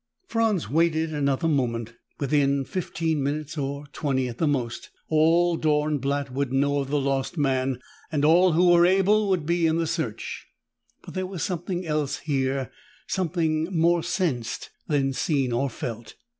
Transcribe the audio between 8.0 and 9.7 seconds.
and all who were able would be